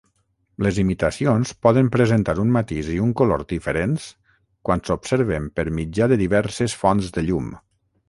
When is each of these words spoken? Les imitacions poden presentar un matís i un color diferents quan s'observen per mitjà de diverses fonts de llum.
Les 0.67 0.77
imitacions 0.83 1.51
poden 1.65 1.91
presentar 1.97 2.35
un 2.45 2.49
matís 2.57 2.89
i 2.95 2.99
un 3.09 3.13
color 3.21 3.45
diferents 3.53 4.09
quan 4.71 4.85
s'observen 4.91 5.49
per 5.61 5.71
mitjà 5.81 6.13
de 6.15 6.23
diverses 6.27 6.81
fonts 6.85 7.17
de 7.21 7.31
llum. 7.31 7.59